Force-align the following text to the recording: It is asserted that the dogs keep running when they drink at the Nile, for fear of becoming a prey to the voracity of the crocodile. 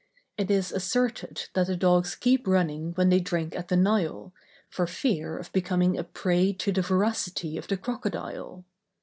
It 0.35 0.49
is 0.49 0.71
asserted 0.71 1.47
that 1.53 1.67
the 1.67 1.75
dogs 1.75 2.15
keep 2.15 2.47
running 2.47 2.93
when 2.93 3.09
they 3.09 3.19
drink 3.19 3.55
at 3.55 3.67
the 3.67 3.77
Nile, 3.77 4.33
for 4.67 4.87
fear 4.87 5.37
of 5.37 5.51
becoming 5.53 5.95
a 5.95 6.03
prey 6.03 6.53
to 6.53 6.71
the 6.71 6.81
voracity 6.81 7.55
of 7.55 7.67
the 7.67 7.77
crocodile. 7.77 8.65